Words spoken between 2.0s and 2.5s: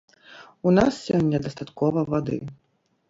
вады.